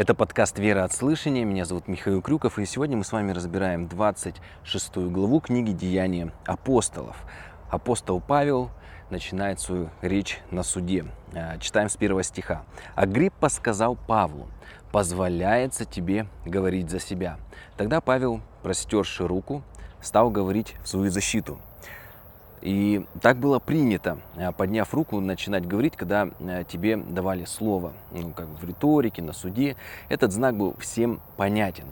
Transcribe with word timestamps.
Это 0.00 0.14
подкаст 0.14 0.58
«Вера 0.58 0.84
от 0.84 0.94
слышания». 0.94 1.44
Меня 1.44 1.66
зовут 1.66 1.86
Михаил 1.86 2.22
Крюков, 2.22 2.58
и 2.58 2.64
сегодня 2.64 2.96
мы 2.96 3.04
с 3.04 3.12
вами 3.12 3.32
разбираем 3.32 3.86
26 3.86 4.96
главу 4.96 5.40
книги 5.40 5.72
«Деяния 5.72 6.32
апостолов». 6.46 7.18
Апостол 7.68 8.18
Павел 8.18 8.70
начинает 9.10 9.60
свою 9.60 9.90
речь 10.00 10.40
на 10.50 10.62
суде. 10.62 11.04
А, 11.34 11.58
читаем 11.58 11.90
с 11.90 11.98
первого 11.98 12.22
стиха. 12.22 12.62
«Агриппа 12.94 13.50
сказал 13.50 13.94
Павлу, 13.94 14.48
позволяется 14.90 15.84
тебе 15.84 16.28
говорить 16.46 16.88
за 16.88 16.98
себя». 16.98 17.36
Тогда 17.76 18.00
Павел, 18.00 18.40
простерши 18.62 19.28
руку, 19.28 19.62
стал 20.00 20.30
говорить 20.30 20.76
в 20.82 20.88
свою 20.88 21.10
защиту– 21.10 21.60
и 22.62 23.06
так 23.22 23.38
было 23.38 23.58
принято, 23.58 24.18
э, 24.36 24.52
подняв 24.52 24.92
руку, 24.92 25.18
начинать 25.20 25.66
говорить, 25.66 25.96
когда 25.96 26.28
э, 26.40 26.64
тебе 26.68 26.96
давали 26.96 27.44
слово, 27.44 27.92
ну, 28.12 28.32
как 28.32 28.46
в 28.60 28.64
риторике, 28.64 29.22
на 29.22 29.32
суде. 29.32 29.76
Этот 30.08 30.32
знак 30.32 30.56
был 30.56 30.74
всем 30.78 31.20
понятен. 31.36 31.84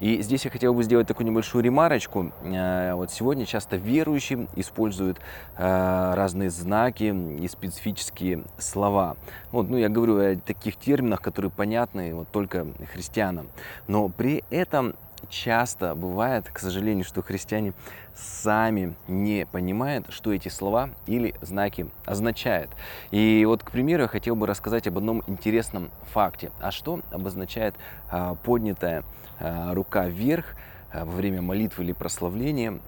И 0.00 0.22
здесь 0.22 0.44
я 0.44 0.50
хотел 0.50 0.72
бы 0.72 0.82
сделать 0.82 1.06
такую 1.06 1.26
небольшую 1.26 1.62
ремарочку. 1.62 2.32
Э, 2.42 2.94
вот 2.94 3.10
сегодня 3.10 3.44
часто 3.44 3.76
верующие 3.76 4.46
используют 4.56 5.20
разные 5.56 6.50
знаки 6.50 7.14
и 7.40 7.48
специфические 7.48 8.44
слова. 8.58 9.16
Вот, 9.52 9.68
ну, 9.68 9.76
я 9.76 9.88
говорю 9.88 10.18
о 10.18 10.36
таких 10.36 10.76
терминах, 10.76 11.20
которые 11.20 11.50
понятны 11.50 12.14
вот 12.14 12.28
только 12.28 12.66
христианам. 12.92 13.48
Но 13.86 14.08
при 14.08 14.42
этом 14.50 14.94
часто 15.30 15.94
бывает, 15.94 16.48
к 16.52 16.58
сожалению, 16.58 17.04
что 17.04 17.22
христиане 17.22 17.72
сами 18.14 18.94
не 19.08 19.46
понимают, 19.46 20.06
что 20.10 20.32
эти 20.32 20.48
слова 20.48 20.90
или 21.06 21.34
знаки 21.42 21.88
означают. 22.06 22.70
И 23.10 23.44
вот, 23.46 23.62
к 23.62 23.70
примеру, 23.70 24.02
я 24.02 24.08
хотел 24.08 24.36
бы 24.36 24.46
рассказать 24.46 24.86
об 24.86 24.98
одном 24.98 25.22
интересном 25.26 25.90
факте. 26.12 26.52
А 26.60 26.70
что 26.70 27.00
обозначает 27.10 27.74
а, 28.10 28.34
поднятая 28.34 29.04
а, 29.40 29.74
рука 29.74 30.06
вверх 30.06 30.56
а, 30.92 31.04
во 31.04 31.12
время 31.12 31.42
молитвы 31.42 31.84
или 31.84 31.92
прославления? 31.92 32.80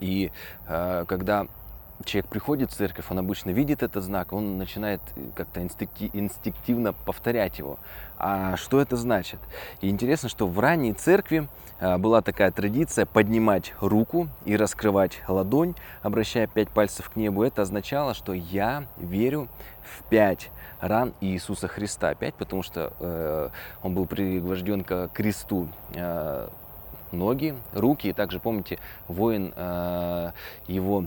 И 0.00 0.32
когда 0.66 1.46
человек 2.04 2.28
приходит 2.28 2.70
в 2.70 2.74
церковь, 2.74 3.06
он 3.10 3.18
обычно 3.18 3.50
видит 3.50 3.82
этот 3.82 4.02
знак, 4.02 4.32
он 4.32 4.58
начинает 4.58 5.00
как-то 5.34 5.62
инстинктивно 5.62 6.92
повторять 6.92 7.58
его. 7.58 7.78
А 8.18 8.56
что 8.56 8.80
это 8.80 8.96
значит? 8.96 9.38
И 9.80 9.88
интересно, 9.88 10.28
что 10.28 10.46
в 10.46 10.58
ранней 10.58 10.92
церкви 10.92 11.48
а, 11.80 11.98
была 11.98 12.22
такая 12.22 12.50
традиция 12.50 13.06
поднимать 13.06 13.74
руку 13.80 14.28
и 14.44 14.56
раскрывать 14.56 15.20
ладонь, 15.28 15.74
обращая 16.02 16.46
пять 16.46 16.70
пальцев 16.70 17.10
к 17.10 17.16
небу. 17.16 17.42
Это 17.42 17.62
означало, 17.62 18.14
что 18.14 18.32
я 18.32 18.86
верю 18.96 19.48
в 19.82 20.02
пять 20.08 20.50
ран 20.80 21.12
Иисуса 21.20 21.68
Христа. 21.68 22.14
Пять, 22.14 22.34
потому 22.34 22.62
что 22.62 22.92
э, 23.00 23.48
он 23.82 23.94
был 23.94 24.06
пригвожден 24.06 24.84
к 24.84 25.08
кресту. 25.08 25.68
Э, 25.94 26.48
ноги, 27.12 27.54
руки, 27.72 28.08
и 28.08 28.12
также 28.12 28.40
помните, 28.40 28.78
воин 29.08 29.52
э, 29.56 30.32
его 30.66 31.06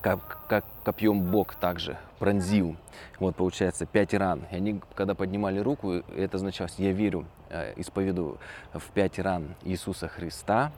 как, 0.00 0.38
как 0.48 0.64
копьем 0.84 1.22
Бог 1.22 1.54
также 1.54 1.98
пронзил. 2.18 2.76
Вот 3.18 3.36
получается 3.36 3.86
пять 3.86 4.14
ран. 4.14 4.42
И 4.50 4.56
они, 4.56 4.80
когда 4.94 5.14
поднимали 5.14 5.58
руку, 5.58 5.92
это 5.92 6.36
означало, 6.36 6.68
я 6.78 6.92
верю, 6.92 7.26
э, 7.48 7.74
исповедую 7.76 8.38
в 8.72 8.84
пять 8.90 9.18
ран 9.18 9.54
Иисуса 9.62 10.08
Христа, 10.08 10.72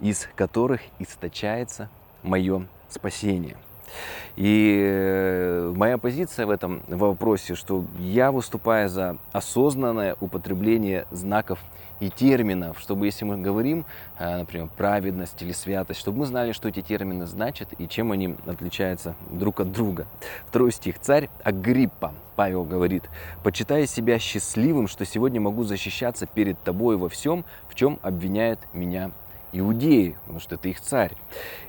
из 0.00 0.28
которых 0.36 0.80
источается 0.98 1.88
мое 2.22 2.66
спасение. 2.88 3.56
И 4.36 4.82
э, 4.82 5.72
моя 5.76 5.98
позиция 5.98 6.46
в 6.46 6.50
этом 6.50 6.82
вопросе, 6.88 7.54
что 7.54 7.84
я 7.98 8.32
выступаю 8.32 8.88
за 8.88 9.16
осознанное 9.32 10.16
употребление 10.20 11.06
знаков 11.10 11.58
и 12.00 12.08
терминов, 12.08 12.80
чтобы 12.80 13.06
если 13.06 13.24
мы 13.24 13.36
говорим, 13.36 13.84
э, 14.18 14.38
например, 14.38 14.68
праведность 14.76 15.40
или 15.42 15.52
святость, 15.52 16.00
чтобы 16.00 16.20
мы 16.20 16.26
знали, 16.26 16.52
что 16.52 16.68
эти 16.68 16.80
термины 16.80 17.26
значат 17.26 17.68
и 17.78 17.86
чем 17.86 18.12
они 18.12 18.36
отличаются 18.46 19.14
друг 19.30 19.60
от 19.60 19.72
друга. 19.72 20.06
Второй 20.46 20.72
стих. 20.72 20.98
Царь 20.98 21.28
Агриппа, 21.44 22.14
Павел 22.36 22.64
говорит, 22.64 23.04
«Почитая 23.42 23.86
себя 23.86 24.18
счастливым, 24.18 24.88
что 24.88 25.04
сегодня 25.04 25.40
могу 25.40 25.64
защищаться 25.64 26.26
перед 26.26 26.58
тобой 26.62 26.96
во 26.96 27.08
всем, 27.08 27.44
в 27.68 27.74
чем 27.74 27.98
обвиняют 28.02 28.60
меня 28.72 29.10
иудеи, 29.52 30.16
потому 30.22 30.40
что 30.40 30.54
это 30.54 30.68
их 30.68 30.80
царь. 30.80 31.14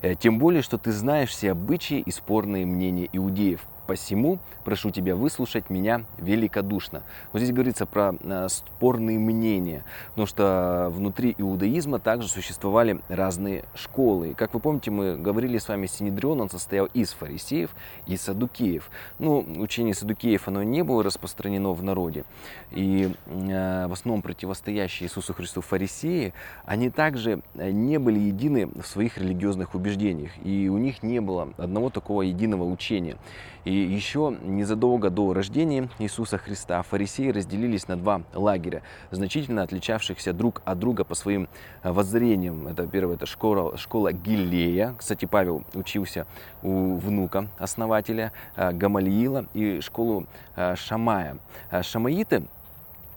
Э, 0.02 0.16
тем 0.16 0.40
более, 0.40 0.62
что 0.62 0.78
ты 0.78 0.92
знаешь 0.92 1.30
все 1.30 1.52
обычаи 1.52 2.00
и 2.00 2.12
спорные 2.12 2.66
мнения 2.66 3.10
иудеев. 3.12 3.62
Посему 3.92 4.40
прошу 4.64 4.90
тебя 4.90 5.18
выслушать 5.18 5.70
меня 5.70 6.06
великодушно. 6.18 7.04
Вот 7.34 7.40
здесь 7.40 7.54
говорится 7.54 7.86
про 7.86 8.16
э, 8.22 8.48
спорные 8.48 9.20
мнения, 9.20 9.84
потому 10.12 10.28
что 10.28 10.90
внутри 10.94 11.36
иудаизма 11.38 12.00
также 12.00 12.30
существовали 12.30 13.02
разные 13.10 13.66
школы. 13.76 14.34
Как 14.34 14.54
вы 14.54 14.62
помните, 14.62 14.92
мы 14.92 15.18
говорили 15.18 15.58
с 15.58 15.68
вами, 15.68 15.88
Синедрион, 15.88 16.40
он 16.40 16.50
состоял 16.50 16.86
из 16.94 17.12
фарисеев 17.12 17.72
и 18.06 18.16
садукеев. 18.16 18.90
Ну, 19.20 19.46
учение 19.58 19.94
садукеев, 19.94 20.48
оно 20.48 20.64
не 20.64 20.84
было 20.84 21.04
распространено 21.04 21.74
в 21.74 21.84
народе. 21.84 22.24
И 22.72 23.14
э, 23.26 23.88
в 23.88 23.92
основном 23.92 24.22
противостоящие 24.22 25.10
Иисусу 25.10 25.34
Христу 25.34 25.60
фарисеи, 25.60 26.34
они 26.64 26.90
также 26.90 27.42
э, 27.56 27.72
не 27.72 28.00
были 28.00 28.20
едины 28.20 28.68
в 28.68 28.86
своих 28.86 29.18
религиозных 29.18 29.76
убеждениях. 29.76 30.32
И 30.46 30.70
у 30.70 30.78
них 30.78 31.04
не 31.04 31.20
было 31.20 31.50
одного 31.58 31.90
такого 31.90 32.22
единого 32.22 32.64
учения. 32.64 33.18
И 33.64 33.81
еще 33.86 34.36
незадолго 34.44 35.10
до 35.10 35.34
рождения 35.34 35.90
Иисуса 36.00 36.38
Христа 36.38 36.82
фарисеи 36.84 37.30
разделились 37.30 37.88
на 37.88 37.96
два 37.98 38.22
лагеря, 38.34 38.82
значительно 39.12 39.64
отличавшихся 39.64 40.34
друг 40.34 40.62
от 40.66 40.80
друга 40.80 41.04
по 41.04 41.16
своим 41.16 41.48
э, 41.84 41.92
воззрениям. 41.92 42.68
Это 42.68 42.88
первое, 42.88 43.16
это 43.16 43.26
школа, 43.26 43.78
школа 43.78 44.12
Гилея. 44.12 44.96
Кстати, 44.98 45.26
Павел 45.26 45.64
учился 45.74 46.26
у 46.62 46.96
внука 46.98 47.48
основателя 47.58 48.32
э, 48.56 48.72
Гамалиила 48.72 49.46
и 49.54 49.82
школу 49.82 50.26
э, 50.56 50.76
Шамая. 50.76 51.38
Шамаиты 51.82 52.44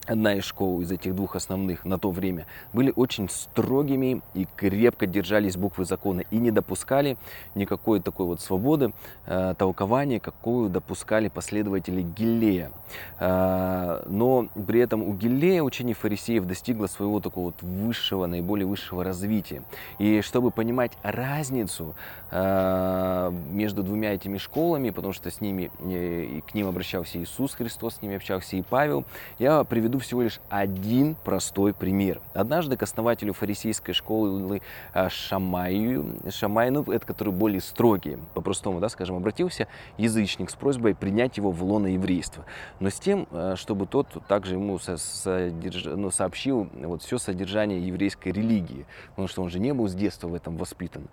одна 0.07 0.35
из 0.35 0.45
школ 0.45 0.81
из 0.81 0.91
этих 0.91 1.15
двух 1.15 1.37
основных 1.37 1.85
на 1.85 1.99
то 1.99 2.11
время, 2.11 2.47
были 2.73 2.93
очень 2.95 3.29
строгими 3.29 4.23
и 4.35 4.47
крепко 4.57 5.07
держались 5.07 5.57
буквы 5.57 5.85
закона 5.85 6.23
и 6.31 6.37
не 6.37 6.51
допускали 6.51 7.17
никакой 7.55 8.01
такой 8.01 8.27
вот 8.27 8.41
свободы 8.41 8.93
э, 9.27 9.55
толкования, 9.57 10.21
какую 10.21 10.69
допускали 10.71 11.29
последователи 11.29 12.03
Гиллея. 12.03 12.71
Э, 13.19 14.03
но 14.07 14.49
при 14.67 14.81
этом 14.81 15.03
у 15.03 15.15
Гиллея 15.15 15.63
учение 15.63 15.95
фарисеев 15.95 16.47
достигло 16.47 16.87
своего 16.87 17.21
такого 17.21 17.47
вот 17.47 17.63
высшего, 17.63 18.27
наиболее 18.27 18.67
высшего 18.67 19.05
развития. 19.05 19.63
И 19.99 20.21
чтобы 20.21 20.51
понимать 20.51 20.93
разницу 21.03 21.95
э, 22.31 23.33
между 23.51 23.83
двумя 23.83 24.15
этими 24.15 24.39
школами, 24.39 24.91
потому 24.91 25.13
что 25.13 25.31
с 25.31 25.41
ними, 25.41 25.71
э, 25.81 26.41
к 26.47 26.55
ним 26.55 26.69
обращался 26.69 27.19
Иисус 27.19 27.55
Христос, 27.55 27.97
с 27.97 28.03
ними 28.03 28.17
общался 28.17 28.57
и 28.57 28.63
Павел, 28.63 29.05
я 29.39 29.65
приведу 29.65 29.94
приведу 29.95 29.99
всего 29.99 30.23
лишь 30.23 30.41
один 30.49 31.15
простой 31.25 31.73
пример. 31.73 32.21
Однажды 32.33 32.77
к 32.77 32.83
основателю 32.83 33.33
фарисейской 33.33 33.95
школы 33.95 34.61
а, 34.93 35.09
Шамаю, 35.09 36.17
Шамай, 36.31 36.71
ну, 36.71 36.83
это 36.83 37.07
который 37.07 37.33
более 37.33 37.61
строгий, 37.61 38.19
по-простому, 38.35 38.81
да, 38.81 38.89
скажем, 38.89 39.17
обратился 39.17 39.69
язычник 39.99 40.51
с 40.51 40.55
просьбой 40.55 40.95
принять 40.95 41.37
его 41.37 41.51
в 41.51 41.63
лоно 41.63 41.89
еврейства. 41.89 42.45
Но 42.81 42.91
с 42.91 42.99
тем, 42.99 43.27
а, 43.31 43.55
чтобы 43.57 43.87
тот 43.87 44.09
также 44.27 44.55
ему 44.55 44.79
содерж... 44.79 45.85
ну, 45.85 46.11
сообщил 46.11 46.69
вот 46.75 47.03
все 47.03 47.19
содержание 47.19 47.87
еврейской 47.87 48.31
религии, 48.31 48.87
потому 49.11 49.29
что 49.29 49.43
он 49.43 49.51
же 49.51 49.61
не 49.61 49.73
был 49.73 49.89
с 49.89 49.95
детства 49.95 50.29
в 50.29 50.35
этом 50.35 50.57
воспитан. 50.57 51.09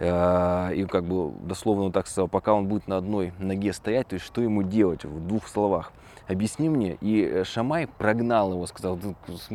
А, 0.00 0.70
и 0.70 0.84
как 0.86 1.04
бы 1.04 1.32
дословно 1.46 1.92
так 1.92 2.06
сказал, 2.06 2.28
пока 2.28 2.54
он 2.54 2.66
будет 2.66 2.88
на 2.88 2.96
одной 2.96 3.32
ноге 3.38 3.72
стоять, 3.72 4.08
то 4.08 4.14
есть 4.14 4.26
что 4.26 4.40
ему 4.40 4.62
делать 4.62 5.04
в 5.04 5.26
двух 5.26 5.48
словах 5.48 5.92
объясни 6.26 6.68
мне. 6.68 6.96
И 7.00 7.22
э, 7.22 7.44
Шамай 7.44 7.86
прогнал 7.86 8.23
его, 8.52 8.66
сказал, 8.66 8.98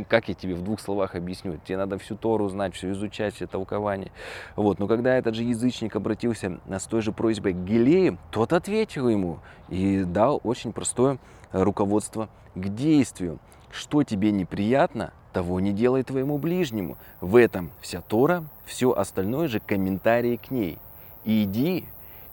как 0.08 0.30
я 0.30 0.34
тебе 0.34 0.56
в 0.56 0.64
двух 0.64 0.80
словах 0.80 1.16
объясню, 1.16 1.60
тебе 1.66 1.78
надо 1.78 1.98
всю 1.98 2.16
Тору 2.16 2.50
знать, 2.50 2.76
все 2.76 2.92
изучать, 2.92 3.36
все 3.36 3.48
толкования. 3.48 4.12
Вот. 4.56 4.80
Но 4.80 4.88
когда 4.88 5.16
этот 5.16 5.36
же 5.36 5.44
язычник 5.44 5.96
обратился 5.96 6.60
с 6.68 6.84
той 6.86 7.02
же 7.02 7.12
просьбой 7.12 7.54
к 7.54 7.58
Гилею, 7.58 8.18
тот 8.32 8.54
ответил 8.54 9.10
ему 9.10 9.40
и 9.70 10.04
дал 10.04 10.40
очень 10.44 10.74
простое 10.74 11.18
руководство 11.52 12.30
к 12.56 12.68
действию. 12.70 13.40
Что 13.72 14.04
тебе 14.04 14.32
неприятно, 14.32 15.14
того 15.34 15.60
не 15.60 15.74
делай 15.74 16.04
твоему 16.04 16.38
ближнему. 16.38 16.98
В 17.22 17.36
этом 17.36 17.72
вся 17.82 18.02
Тора, 18.02 18.44
все 18.66 18.92
остальное 18.92 19.48
же 19.48 19.60
комментарии 19.60 20.38
к 20.38 20.52
ней. 20.52 20.80
И 21.24 21.44
иди 21.44 21.86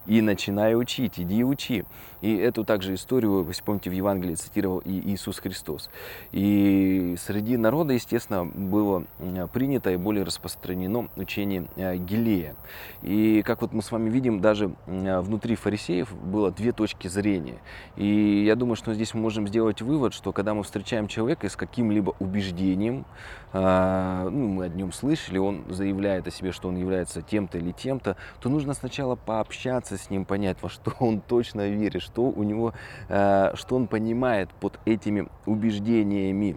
и 0.07 0.21
начинай 0.21 0.75
учить, 0.75 1.19
иди 1.19 1.45
учи. 1.45 1.85
И 2.23 2.35
эту 2.35 2.65
также 2.65 2.95
историю, 2.95 3.45
вы 3.45 3.53
помните, 3.65 3.91
в 3.91 3.93
Евангелии 3.93 4.35
цитировал 4.35 4.79
и 4.79 5.13
Иисус 5.13 5.39
Христос. 5.39 5.91
И 6.33 7.15
среди 7.19 7.57
народа, 7.57 7.93
естественно, 7.93 8.45
было 8.45 9.05
принято 9.53 9.91
и 9.91 9.97
более 9.97 10.25
распространено 10.25 11.09
учение 11.17 11.67
э, 11.77 11.97
Гилея. 11.97 12.57
И 13.03 13.43
как 13.43 13.63
вот 13.63 13.73
мы 13.73 13.83
с 13.83 13.93
вами 13.93 14.09
видим, 14.09 14.41
даже 14.41 14.73
внутри 14.87 15.57
фарисеев 15.57 16.15
было 16.15 16.51
две 16.51 16.73
точки 16.73 17.09
зрения. 17.09 17.59
И 17.97 18.45
я 18.45 18.57
думаю, 18.57 18.77
что 18.77 18.95
здесь 18.95 19.15
мы 19.15 19.21
можем 19.21 19.47
сделать 19.47 19.83
вывод, 19.83 20.15
что 20.15 20.33
когда 20.33 20.55
мы 20.55 20.63
встречаем 20.63 21.09
человека 21.09 21.49
с 21.49 21.57
каким-либо 21.57 22.15
убеждением, 22.19 23.05
а, 23.53 24.29
ну, 24.29 24.49
мы 24.49 24.65
о 24.65 24.69
нем 24.69 24.93
слышали, 24.93 25.39
он 25.39 25.65
заявляет 25.69 26.27
о 26.27 26.31
себе, 26.31 26.53
что 26.53 26.69
он 26.69 26.77
является 26.77 27.23
тем-то 27.23 27.59
или 27.59 27.73
тем-то, 27.73 28.17
то 28.41 28.49
нужно 28.49 28.75
сначала 28.75 29.17
пообщаться 29.17 29.96
с 29.99 30.11
ним, 30.11 30.25
понять, 30.25 30.59
во 30.63 30.69
что 30.69 30.93
он 31.01 31.21
точно 31.21 31.69
верит, 31.69 32.03
что 32.03 32.23
у 32.23 32.43
него, 32.43 32.75
а, 33.09 33.53
что 33.55 33.77
он 33.77 33.87
понимает 33.87 34.51
под 34.51 34.79
этими 34.85 35.29
убеждениями. 35.47 36.57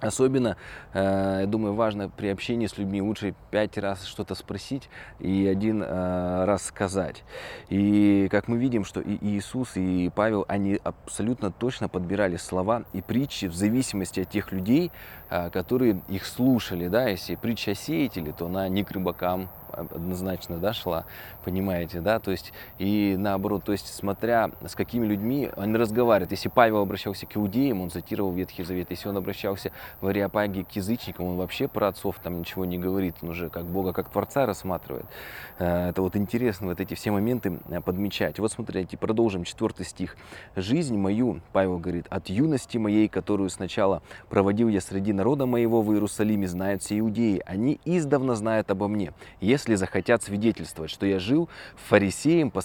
Особенно, 0.00 0.56
э, 0.94 1.38
я 1.42 1.46
думаю, 1.46 1.74
важно 1.74 2.08
при 2.08 2.28
общении 2.28 2.66
с 2.66 2.78
людьми 2.78 3.02
лучше 3.02 3.34
пять 3.50 3.76
раз 3.76 4.04
что-то 4.06 4.34
спросить 4.34 4.88
и 5.18 5.46
один 5.46 5.82
э, 5.82 6.44
раз 6.46 6.64
сказать. 6.64 7.22
И 7.68 8.28
как 8.30 8.48
мы 8.48 8.56
видим, 8.56 8.84
что 8.84 9.00
и 9.00 9.18
Иисус, 9.20 9.76
и 9.76 10.10
Павел, 10.14 10.46
они 10.48 10.80
абсолютно 10.82 11.50
точно 11.50 11.90
подбирали 11.90 12.36
слова 12.36 12.84
и 12.94 13.02
притчи 13.02 13.46
в 13.46 13.54
зависимости 13.54 14.20
от 14.20 14.30
тех 14.30 14.52
людей, 14.52 14.90
э, 14.90 15.19
которые 15.52 16.00
их 16.08 16.26
слушали. 16.26 16.88
Да? 16.88 17.08
Если 17.08 17.36
притча 17.36 17.72
о 17.72 17.74
сеятеле, 17.74 18.32
то 18.32 18.46
она 18.46 18.68
не 18.68 18.84
к 18.84 18.90
рыбакам, 18.90 19.48
однозначно 19.72 20.58
да, 20.58 20.72
понимаете, 21.44 22.00
да, 22.00 22.18
то 22.18 22.30
есть 22.30 22.52
и 22.78 23.16
наоборот, 23.18 23.64
то 23.64 23.72
есть 23.72 23.92
смотря 23.94 24.50
с 24.66 24.74
какими 24.74 25.06
людьми 25.06 25.50
он 25.56 25.74
разговаривает. 25.76 26.30
Если 26.30 26.48
Павел 26.48 26.78
обращался 26.78 27.26
к 27.26 27.36
иудеям, 27.36 27.80
он 27.80 27.90
цитировал 27.90 28.32
Ветхий 28.32 28.62
Завет, 28.62 28.90
если 28.90 29.08
он 29.08 29.16
обращался 29.16 29.72
в 30.00 30.06
Ариапаге 30.06 30.64
к 30.64 30.72
язычникам, 30.72 31.26
он 31.26 31.36
вообще 31.36 31.68
про 31.68 31.88
отцов 31.88 32.16
там 32.22 32.38
ничего 32.38 32.64
не 32.64 32.78
говорит, 32.78 33.16
он 33.22 33.30
уже 33.30 33.48
как 33.48 33.64
Бога, 33.64 33.92
как 33.92 34.10
Творца 34.10 34.46
рассматривает. 34.46 35.06
Э, 35.58 35.90
это 35.90 36.02
вот 36.02 36.16
интересно, 36.16 36.68
вот 36.68 36.80
эти 36.80 36.94
все 36.94 37.10
моменты 37.10 37.58
э, 37.68 37.80
подмечать. 37.80 38.38
Вот 38.38 38.52
смотрите, 38.52 38.96
продолжим, 38.96 39.44
четвертый 39.44 39.86
стих. 39.86 40.16
«Жизнь 40.56 40.96
мою, 40.96 41.40
Павел 41.52 41.78
говорит, 41.78 42.06
от 42.10 42.28
юности 42.28 42.78
моей, 42.78 43.08
которую 43.08 43.50
сначала 43.50 44.02
проводил 44.28 44.68
я 44.68 44.80
среди 44.80 45.12
народа 45.20 45.44
моего 45.44 45.82
в 45.82 45.92
Иерусалиме, 45.92 46.48
знают 46.48 46.82
все 46.82 46.98
иудеи. 46.98 47.42
Они 47.44 47.78
издавна 47.84 48.34
знают 48.36 48.70
обо 48.70 48.88
мне. 48.88 49.12
Если 49.42 49.74
захотят 49.74 50.22
свидетельствовать, 50.22 50.90
что 50.90 51.04
я 51.04 51.18
жил 51.18 51.50
фарисеем 51.76 52.50
по 52.50 52.62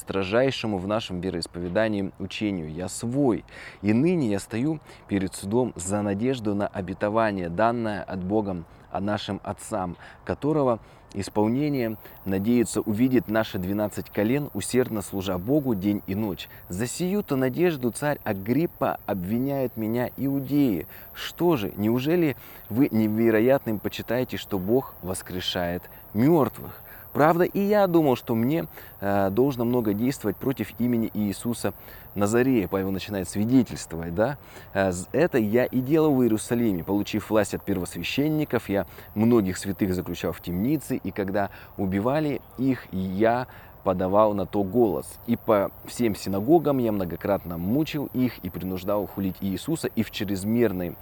в 0.78 0.88
нашем 0.88 1.20
вероисповедании 1.20 2.14
учению. 2.18 2.72
Я 2.72 2.88
свой, 2.88 3.44
и 3.82 3.92
ныне 3.92 4.30
я 4.30 4.40
стою 4.40 4.80
перед 5.10 5.36
судом 5.36 5.74
за 5.76 6.02
надежду 6.02 6.56
на 6.56 6.68
обетование, 6.68 7.50
данное 7.50 8.02
от 8.04 8.24
Бога 8.24 8.64
о 8.90 9.02
нашим 9.02 9.42
отцам, 9.44 9.98
которого 10.24 10.80
исполнение 11.20 11.98
надеется 12.26 12.82
увидеть 12.82 13.28
наши 13.28 13.58
двенадцать 13.58 14.10
колен, 14.10 14.50
усердно 14.54 15.02
служа 15.02 15.38
Богу 15.38 15.76
день 15.76 16.02
и 16.08 16.16
ночь. 16.16 16.48
За 16.70 16.88
сию-то 16.88 17.36
надежду 17.36 17.92
царь 17.92 18.20
Агриппа 18.24 19.00
обвиняет 19.06 19.78
меня 19.78 20.10
иудеи. 20.18 20.88
Что 21.14 21.56
же, 21.58 21.74
неужели 21.76 22.36
вы 22.70 22.90
невероятным 22.92 23.80
почитаете, 23.80 24.38
что 24.38 24.60
Бог 24.60 24.96
воскрешает 25.02 25.84
мертвых? 26.14 26.82
Правда, 27.16 27.46
и 27.46 27.62
я 27.62 27.88
думал, 27.88 28.18
что 28.18 28.36
мне 28.36 28.66
э, 29.00 29.30
должно 29.30 29.64
много 29.64 29.94
действовать 29.94 30.36
против 30.36 30.78
имени 30.80 31.10
Иисуса 31.14 31.74
Назарея. 32.14 32.68
Павел 32.68 32.92
начинает 32.92 33.30
свидетельствовать, 33.30 34.14
да. 34.14 34.38
Э, 34.74 34.92
это 35.14 35.38
я 35.38 35.64
и 35.64 35.80
делал 35.80 36.14
в 36.14 36.24
Иерусалиме, 36.24 36.84
получив 36.84 37.30
власть 37.30 37.54
от 37.54 37.64
первосвященников. 37.64 38.68
Я 38.68 38.86
многих 39.14 39.58
святых 39.58 39.96
заключал 39.96 40.34
в 40.34 40.42
темнице, 40.42 40.98
и 40.98 41.12
когда 41.12 41.52
убивали 41.78 42.42
их, 42.58 42.86
я 42.92 43.48
подавал 43.86 44.34
на 44.34 44.46
то 44.46 44.64
голос. 44.64 45.18
И 45.26 45.38
по 45.38 45.72
всем 45.86 46.16
синагогам 46.16 46.80
я 46.80 46.92
многократно 46.92 47.58
мучил 47.58 48.10
их 48.14 48.40
и 48.40 48.50
принуждал 48.50 49.08
хулить 49.08 49.38
Иисуса, 49.40 49.88
и 49.88 50.04
в 50.04 50.12
чрезмерной 50.12 50.98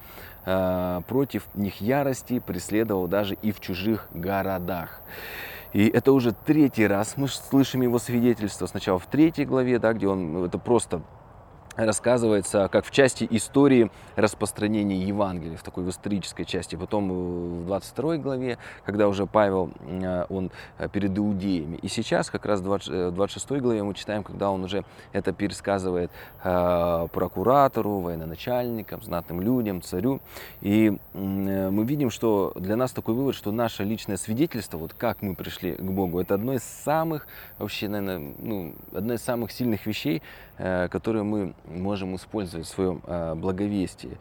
э, 0.46 1.02
против 1.08 1.48
них 1.56 1.82
ярости 1.82 2.38
преследовал 2.38 3.08
даже 3.08 3.34
и 3.42 3.52
в 3.52 3.60
чужих 3.60 4.10
городах. 4.14 5.02
И 5.74 5.88
это 5.88 6.12
уже 6.12 6.34
третий 6.34 6.86
раз 6.86 7.18
мы 7.18 7.28
слышим 7.28 7.82
его 7.82 7.98
свидетельство. 7.98 8.68
Сначала 8.68 9.00
в 9.00 9.08
третьей 9.08 9.46
главе, 9.46 9.80
да, 9.80 9.94
где 9.94 10.08
он, 10.08 10.34
ну, 10.34 10.46
это 10.46 10.60
просто 10.60 11.02
рассказывается 11.76 12.70
как 12.72 12.86
в 12.86 12.92
части 12.92 13.28
истории 13.30 13.92
распространения 14.16 15.02
Евангелия, 15.04 15.58
в 15.58 15.64
такой 15.64 15.84
в 15.84 15.90
исторической 15.90 16.44
части. 16.44 16.76
Потом 16.76 17.64
в 17.64 17.66
22 17.66 18.18
главе, 18.18 18.58
когда 18.86 19.08
уже 19.08 19.26
Павел, 19.26 19.72
э, 19.86 20.26
он 20.30 20.52
э, 20.78 20.88
перед 20.90 21.18
иудеями. 21.18 21.78
И 21.78 21.88
сейчас 21.88 22.30
как 22.30 22.46
раз 22.46 22.60
в 22.62 23.12
26 23.12 23.52
э, 23.52 23.60
главе 23.60 23.84
мы 23.84 23.94
читаем, 23.94 24.24
когда 24.24 24.52
он 24.52 24.64
уже 24.64 24.84
это 25.12 25.34
пересказывает 25.34 26.12
прокуратору, 26.42 28.00
военачальникам, 28.00 29.02
знатным 29.02 29.42
людям, 29.42 29.82
царю. 29.82 30.20
И 30.62 30.98
мы 31.14 31.86
видим, 31.86 32.10
что 32.10 32.52
для 32.56 32.76
нас 32.76 32.92
такой 32.92 33.16
вывод, 33.16 33.36
что 33.36 33.52
наше 33.52 33.84
личное 33.84 34.18
свидетельство, 34.18 34.78
вот 34.78 34.94
как 34.94 35.22
мы 35.22 35.36
пришли 35.36 35.74
к 35.74 35.82
Богу, 35.82 36.20
это 36.20 36.36
одно 36.36 36.54
из 36.54 36.64
самых, 36.64 37.28
вообще, 37.58 37.88
наверное, 37.88 38.34
ну, 38.40 38.76
одно 38.94 39.14
из 39.14 39.22
самых 39.22 39.52
сильных 39.52 39.86
вещей, 39.86 40.22
которые 40.58 41.24
мы 41.24 41.54
можем 41.66 42.16
использовать 42.16 42.68
в 42.68 42.70
своем 42.70 43.02
э, 43.06 43.36
благовестии, 43.36 44.18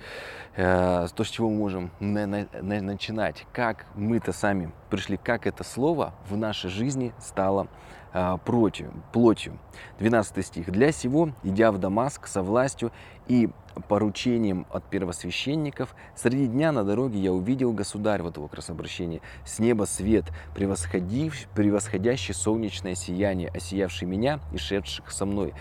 э, 0.57 1.07
то, 1.15 1.25
с 1.25 1.29
чего 1.29 1.51
мы 1.51 1.57
можем 1.57 1.91
на, 2.01 2.27
на, 2.27 2.47
на, 2.61 2.81
начинать, 2.81 3.47
как 3.53 3.87
мы-то 3.95 4.33
сами 4.33 4.73
пришли, 4.91 5.17
как 5.17 5.47
это 5.47 5.65
слово 5.65 6.15
в 6.29 6.37
нашей 6.37 6.71
жизни 6.71 7.13
стало 7.21 7.69
э, 8.13 8.37
против, 8.45 8.89
плотью. 9.13 9.59
12 9.99 10.47
стих. 10.47 10.71
«Для 10.71 10.93
сего, 10.93 11.31
идя 11.43 11.73
в 11.73 11.79
Дамаск 11.79 12.27
со 12.27 12.43
властью 12.43 12.93
и 13.29 13.49
поручением 13.89 14.67
от 14.71 14.85
первосвященников, 14.85 15.95
среди 16.15 16.47
дня 16.47 16.73
на 16.73 16.85
дороге 16.85 17.19
я 17.19 17.33
увидел 17.33 17.73
государь, 17.73 18.23
вот 18.23 18.37
его 18.37 18.49
как 18.49 18.57
раз 18.57 18.71
обращение, 18.71 19.21
с 19.45 19.59
неба 19.59 19.85
свет, 19.85 20.27
превосходящий 20.55 22.35
солнечное 22.35 22.95
сияние, 22.95 23.49
осиявший 23.49 24.07
меня 24.07 24.41
и 24.53 24.59
шедших 24.59 25.11
со 25.11 25.25
мной. 25.27 25.55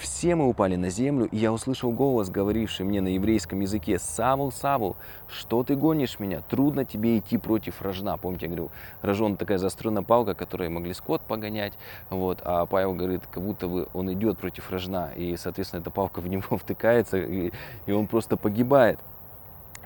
Все 0.00 0.34
мы 0.34 0.48
упали 0.48 0.76
на 0.76 0.90
землю, 0.90 1.26
и 1.26 1.36
я 1.36 1.52
услышал 1.52 1.92
голос, 1.92 2.30
говоривший 2.30 2.84
мне 2.84 3.00
на 3.00 3.08
еврейском 3.08 3.60
языке, 3.60 3.98
«Савул, 3.98 4.50
Савул, 4.50 4.96
что 5.28 5.62
ты 5.62 5.76
гонишь 5.76 6.18
меня? 6.18 6.42
Трудно 6.42 6.84
тебе 6.84 7.18
идти 7.18 7.38
против 7.38 7.80
рожна». 7.82 8.16
Помните, 8.16 8.46
я 8.46 8.48
говорил, 8.48 8.70
рожон 9.02 9.36
такая 9.36 9.58
заостренная 9.58 10.02
палка, 10.02 10.34
которой 10.34 10.68
могли 10.68 10.94
скот 10.94 11.22
погонять, 11.22 11.74
вот, 12.10 12.40
а 12.44 12.66
Павел 12.66 12.94
говорит, 12.94 13.22
как 13.30 13.42
будто 13.42 13.68
бы 13.68 13.88
он 13.94 14.12
идет 14.12 14.38
против 14.38 14.70
рожна, 14.70 15.12
и, 15.14 15.36
соответственно, 15.36 15.80
эта 15.80 15.90
палка 15.90 16.20
в 16.20 16.26
него 16.26 16.56
втыкается, 16.58 16.97
и 17.12 17.52
и, 17.86 17.92
он 17.92 18.06
просто 18.06 18.36
погибает. 18.36 18.98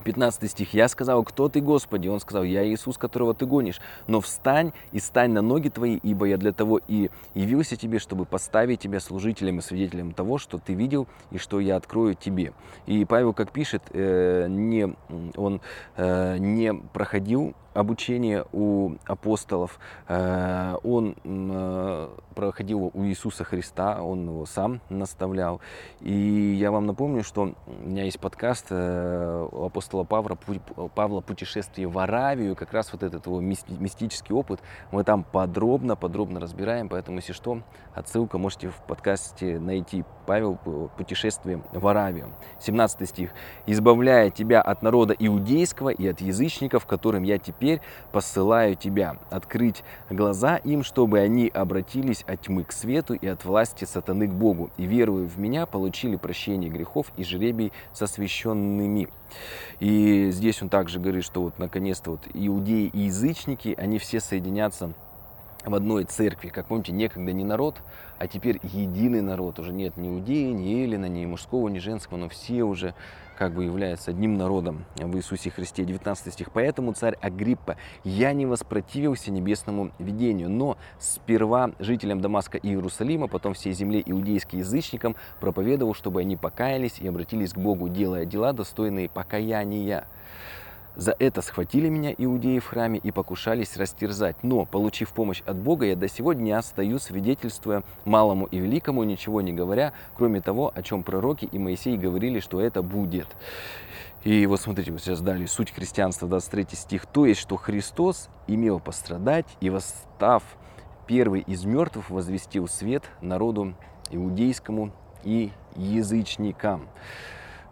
15 0.03 0.51
стих. 0.51 0.75
«Я 0.75 0.89
сказал, 0.89 1.23
кто 1.23 1.49
ты, 1.49 1.61
Господи?» 1.61 2.09
Он 2.09 2.19
сказал, 2.21 2.43
«Я 2.43 2.67
Иисус, 2.67 2.99
которого 2.99 3.35
ты 3.35 3.47
гонишь. 3.47 3.81
Но 4.09 4.21
встань 4.21 4.73
и 4.91 4.99
стань 4.99 5.31
на 5.31 5.43
ноги 5.43 5.69
твои, 5.69 5.97
ибо 6.03 6.27
я 6.27 6.37
для 6.37 6.53
того 6.53 6.81
и 6.89 7.11
явился 7.35 7.77
тебе, 7.77 8.01
чтобы 8.01 8.25
поставить 8.25 8.81
тебя 8.81 8.99
служителем 8.99 9.61
и 9.61 9.63
свидетелем 9.63 10.13
того, 10.13 10.39
что 10.39 10.59
ты 10.59 10.75
видел 10.75 11.07
и 11.31 11.39
что 11.39 11.61
я 11.61 11.77
открою 11.77 12.15
тебе». 12.15 12.53
И 12.87 13.05
Павел, 13.05 13.33
как 13.33 13.53
пишет, 13.53 13.83
э, 13.91 14.47
не, 14.49 14.93
он 15.37 15.61
э, 15.97 16.37
не 16.39 16.75
проходил 16.75 17.55
обучение 17.75 18.45
у 18.53 18.93
апостолов. 19.07 19.79
Э, 20.09 20.77
он 20.83 21.17
э, 21.25 22.09
проходил 22.35 22.91
у 22.93 23.05
Иисуса 23.05 23.45
Христа, 23.45 24.03
он 24.03 24.29
его 24.29 24.47
сам 24.47 24.81
наставлял. 24.89 25.61
И 26.01 26.13
я 26.13 26.71
вам 26.71 26.87
напомню, 26.87 27.25
что 27.25 27.55
у 27.67 27.89
меня 27.89 28.05
есть 28.05 28.21
подкаст 28.21 28.67
э, 28.71 29.49
у 29.51 29.65
апостола 29.65 30.05
Павла, 30.05 30.37
Павла 30.95 31.21
«Путешествие 31.21 31.89
в 31.89 31.99
Аравию». 31.99 32.57
Как 32.57 32.73
раз 32.73 32.93
вот 32.93 33.03
этот 33.03 33.27
его 33.27 33.41
мистический 33.41 34.35
опыт 34.35 34.61
мы 34.91 35.05
там 35.05 35.25
подробно, 35.25 35.97
подробно 35.97 36.41
разбираем. 36.41 36.89
Поэтому, 36.89 37.19
если 37.19 37.33
что, 37.33 37.63
отсылка 37.95 38.39
можете 38.39 38.69
в 38.69 38.77
подкасте 38.87 39.59
найти. 39.59 40.05
Павел 40.27 40.57
«Путешествие 40.97 41.63
в 41.73 41.87
Аравию». 41.87 42.33
17 42.61 43.09
стих. 43.09 43.31
«Избавляя 43.67 44.31
тебя 44.31 44.61
от 44.61 44.83
народа 44.83 45.15
иудейского 45.19 45.89
и 45.89 46.07
от 46.07 46.21
язычников, 46.21 46.87
которым 46.87 47.23
я 47.23 47.39
теперь 47.39 47.62
теперь 47.63 47.81
посылаю 48.11 48.75
тебя 48.75 49.19
открыть 49.31 49.85
глаза 50.11 50.57
им, 50.57 50.83
чтобы 50.83 51.21
они 51.21 51.49
обратились 51.49 52.25
от 52.27 52.41
тьмы 52.41 52.65
к 52.65 52.73
свету 52.73 53.15
и 53.15 53.27
от 53.29 53.45
власти 53.45 53.85
сатаны 53.85 54.27
к 54.27 54.33
Богу, 54.33 54.71
и, 54.77 54.85
веруя 54.85 55.29
в 55.29 55.39
меня, 55.39 55.67
получили 55.67 56.17
прощение 56.17 56.71
грехов 56.71 57.13
и 57.17 57.23
жребий 57.23 57.73
с 57.93 58.03
освященными». 58.03 59.09
И 59.79 60.31
здесь 60.31 60.61
он 60.61 60.69
также 60.69 60.99
говорит, 60.99 61.25
что 61.25 61.43
вот 61.43 61.59
наконец-то 61.59 62.11
вот 62.11 62.21
иудеи 62.35 62.91
и 62.93 63.03
язычники, 63.03 63.75
они 63.79 63.99
все 63.99 64.21
соединятся 64.21 64.93
в 65.65 65.75
одной 65.75 66.05
церкви. 66.05 66.49
Как 66.49 66.67
помните, 66.67 66.93
некогда 66.93 67.33
не 67.33 67.45
народ, 67.45 67.77
а 68.19 68.27
теперь 68.27 68.61
единый 68.63 69.21
народ. 69.21 69.59
Уже 69.59 69.73
нет 69.73 69.97
ни 69.97 70.09
иудеи, 70.09 70.51
ни 70.53 70.83
эллина, 70.83 71.07
ни 71.07 71.25
мужского, 71.27 71.69
ни 71.69 71.79
женского, 71.79 72.19
но 72.19 72.29
все 72.29 72.63
уже 72.63 72.95
как 73.37 73.55
бы 73.55 73.65
являются 73.65 74.11
одним 74.11 74.37
народом 74.37 74.85
в 74.97 75.17
Иисусе 75.17 75.51
Христе. 75.51 75.85
19 75.85 76.33
стих. 76.33 76.53
«Поэтому, 76.53 76.93
царь 76.93 77.17
Агриппа, 77.21 77.77
я 78.05 78.33
не 78.33 78.47
воспротивился 78.47 79.31
небесному 79.31 79.91
видению, 79.99 80.51
но 80.51 80.77
сперва 80.99 81.73
жителям 81.79 82.21
Дамаска 82.21 82.59
и 82.59 82.69
Иерусалима, 82.69 83.29
потом 83.29 83.55
всей 83.55 83.73
земле 83.73 84.03
иудейским 84.05 84.59
язычникам 84.59 85.17
проповедовал, 85.41 85.95
чтобы 85.95 86.21
они 86.21 86.37
покаялись 86.37 86.99
и 87.01 87.09
обратились 87.09 87.53
к 87.53 87.59
Богу, 87.59 87.89
делая 87.89 88.27
дела, 88.27 88.53
достойные 88.53 89.09
покаяния». 89.09 90.07
За 90.95 91.15
это 91.19 91.41
схватили 91.41 91.89
меня 91.89 92.15
иудеи 92.17 92.59
в 92.59 92.67
храме 92.67 92.99
и 93.03 93.11
покушались 93.11 93.77
растерзать. 93.77 94.43
Но, 94.43 94.67
получив 94.67 95.13
помощь 95.13 95.43
от 95.47 95.57
Бога, 95.57 95.87
я 95.87 95.97
до 95.97 96.09
сегодня 96.09 96.61
стою, 96.61 96.99
свидетельствуя 96.99 97.83
малому 98.05 98.47
и 98.47 98.59
великому, 98.59 99.03
ничего 99.05 99.41
не 99.41 99.53
говоря, 99.53 99.95
кроме 100.17 100.41
того, 100.41 100.71
о 100.75 100.83
чем 100.83 101.03
пророки 101.03 101.49
и 101.51 101.59
Моисей 101.59 101.97
говорили, 101.97 102.41
что 102.41 102.61
это 102.61 102.83
будет. 102.83 103.27
И 104.25 104.47
вот 104.47 104.61
смотрите, 104.61 104.93
вот 104.93 105.01
сейчас 105.01 105.21
дали 105.21 105.47
суть 105.47 105.73
христианства, 105.73 106.29
23 106.29 106.67
стих. 106.73 107.07
То 107.07 107.27
есть, 107.27 107.41
что 107.41 107.57
Христос 107.57 108.29
имел 108.47 108.79
пострадать 108.79 109.47
и 109.61 109.71
восстав 109.71 110.45
первый 111.07 111.41
из 111.41 111.65
мертвых 111.65 112.11
возвестил 112.11 112.69
свет 112.69 113.05
народу 113.21 113.75
иудейскому 114.11 114.93
и 115.25 115.51
язычникам. 115.77 116.89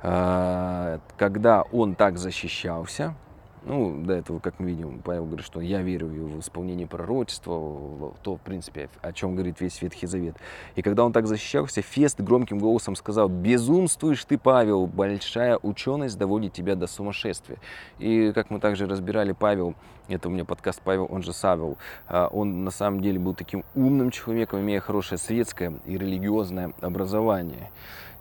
А, 0.03 1.01
когда 1.17 1.63
он 1.73 1.95
так 1.95 2.19
защищался, 2.19 3.15
ну, 3.63 4.03
до 4.03 4.15
этого, 4.15 4.39
как 4.39 4.59
мы 4.59 4.69
видим, 4.69 5.01
Павел 5.01 5.27
говорит, 5.27 5.45
что 5.45 5.61
я 5.61 5.83
верю 5.83 6.07
в 6.07 6.41
исполнение 6.41 6.87
пророчества, 6.87 8.15
то, 8.23 8.37
в 8.37 8.41
принципе, 8.41 8.89
о 9.03 9.13
чем 9.13 9.35
говорит 9.35 9.61
весь 9.61 9.81
Ветхий 9.83 10.07
Завет. 10.07 10.37
И 10.77 10.83
когда 10.83 11.05
он 11.05 11.13
так 11.13 11.27
защищался, 11.27 11.83
Фест 11.83 12.21
громким 12.21 12.59
голосом 12.59 12.97
сказал, 12.97 13.29
безумствуешь 13.29 14.25
ты, 14.25 14.39
Павел, 14.39 14.87
большая 14.87 15.59
ученость 15.59 16.17
доводит 16.17 16.55
тебя 16.55 16.75
до 16.75 16.87
сумасшествия. 16.87 17.59
И 17.99 18.33
как 18.33 18.51
мы 18.51 18.61
также 18.61 18.87
разбирали, 18.87 19.33
Павел, 19.33 19.75
это 20.09 20.29
у 20.29 20.31
меня 20.31 20.45
подкаст 20.45 20.81
Павел, 20.83 21.07
он 21.11 21.23
же 21.23 21.33
Савел, 21.33 21.77
а, 22.09 22.29
он 22.29 22.65
на 22.65 22.71
самом 22.71 23.01
деле 23.01 23.19
был 23.19 23.35
таким 23.35 23.65
умным 23.75 24.11
человеком, 24.11 24.61
имея 24.61 24.81
хорошее 24.81 25.19
светское 25.19 25.75
и 25.85 25.99
религиозное 25.99 26.73
образование. 26.81 27.71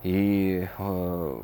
И 0.03 0.67
э, 0.77 1.41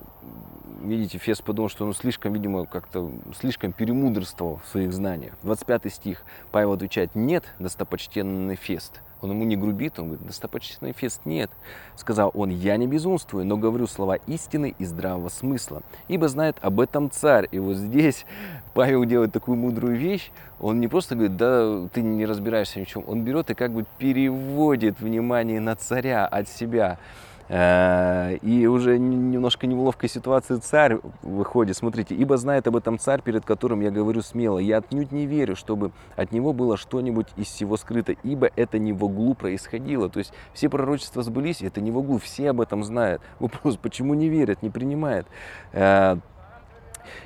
видите, 0.81 1.17
Фес 1.17 1.41
подумал, 1.41 1.69
что 1.69 1.85
он 1.85 1.93
слишком, 1.93 2.33
видимо, 2.33 2.65
как-то 2.65 3.11
слишком 3.39 3.71
перемудрствовал 3.71 4.61
в 4.63 4.69
своих 4.69 4.93
знаниях. 4.93 5.33
25 5.43 5.93
стих. 5.93 6.23
Павел 6.51 6.73
отвечает, 6.73 7.15
нет, 7.15 7.43
достопочтенный 7.59 8.55
Фест. 8.55 9.01
Он 9.21 9.31
ему 9.31 9.43
не 9.43 9.55
грубит, 9.55 9.97
он 9.97 10.09
говорит, 10.09 10.27
достопочтенный 10.27 10.93
Фест, 10.93 11.21
нет. 11.25 11.49
Сказал 11.95 12.31
он, 12.33 12.49
я 12.49 12.77
не 12.77 12.85
безумствую, 12.85 13.45
но 13.45 13.57
говорю 13.57 13.87
слова 13.87 14.15
истины 14.27 14.75
и 14.77 14.85
здравого 14.85 15.29
смысла, 15.29 15.81
ибо 16.07 16.27
знает 16.27 16.57
об 16.61 16.79
этом 16.79 17.09
царь. 17.09 17.47
И 17.51 17.57
вот 17.57 17.77
здесь 17.77 18.25
Павел 18.73 19.03
делает 19.05 19.33
такую 19.33 19.57
мудрую 19.57 19.95
вещь, 19.97 20.31
он 20.59 20.79
не 20.79 20.87
просто 20.87 21.15
говорит, 21.15 21.37
да, 21.37 21.87
ты 21.93 22.01
не 22.01 22.25
разбираешься 22.25 22.79
ни 22.79 22.83
в 22.83 22.87
чем, 22.87 23.03
он 23.07 23.23
берет 23.23 23.49
и 23.49 23.55
как 23.55 23.71
бы 23.71 23.85
переводит 23.97 24.99
внимание 24.99 25.59
на 25.59 25.75
царя 25.75 26.27
от 26.27 26.47
себя. 26.47 26.99
Э, 27.47 28.37
и 28.41 28.65
уже 28.65 28.97
немножко 28.97 29.67
неловкой 29.67 30.09
ситуации 30.09 30.55
царь 30.57 30.97
выходит. 31.21 31.77
Смотрите, 31.77 32.15
ибо 32.15 32.37
знает 32.37 32.67
об 32.67 32.75
этом 32.75 32.97
царь, 32.97 33.21
перед 33.21 33.45
которым 33.45 33.81
я 33.81 33.91
говорю 33.91 34.21
смело. 34.21 34.57
Я 34.57 34.77
отнюдь 34.77 35.11
не 35.11 35.25
верю, 35.25 35.55
чтобы 35.55 35.91
от 36.15 36.31
него 36.31 36.53
было 36.53 36.77
что-нибудь 36.77 37.27
из 37.35 37.47
всего 37.47 37.77
скрыто, 37.77 38.13
ибо 38.23 38.49
это 38.55 38.79
не 38.79 38.93
в 38.93 39.03
углу 39.03 39.35
происходило. 39.35 40.09
То 40.09 40.19
есть 40.19 40.33
все 40.53 40.69
пророчества 40.69 41.21
сбылись, 41.21 41.61
это 41.61 41.81
не 41.81 41.91
в 41.91 41.97
углу, 41.97 42.17
все 42.17 42.49
об 42.49 42.61
этом 42.61 42.83
знают. 42.83 43.21
Вопрос, 43.39 43.77
почему 43.77 44.13
не 44.13 44.29
верят, 44.29 44.61
не 44.63 44.69
принимают? 44.69 45.27
Э, 45.73 46.17